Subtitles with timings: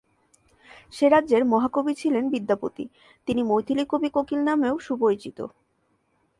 [0.93, 2.85] সে রাজ্যের মহাকবি ছিলেন বিদ্যাপতি,
[3.27, 5.37] তিনি মৈথিলী কবি কোকিল নামেও সুপরিচিত।